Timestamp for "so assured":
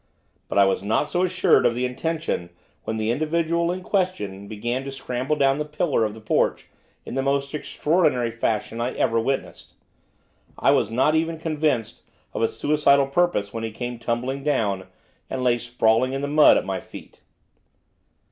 1.09-1.63